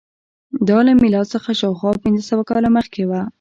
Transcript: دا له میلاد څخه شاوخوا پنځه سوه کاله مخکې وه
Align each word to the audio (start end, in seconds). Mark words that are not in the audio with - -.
دا 0.67 0.77
له 0.87 0.91
میلاد 1.01 1.27
څخه 1.35 1.49
شاوخوا 1.59 1.91
پنځه 2.03 2.23
سوه 2.29 2.43
کاله 2.49 2.69
مخکې 2.77 3.03
وه 3.09 3.21